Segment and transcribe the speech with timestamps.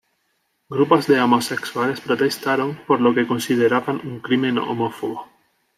[0.67, 5.27] Grupos de homosexuales protestaron por lo que consideraban un crimen homófobo.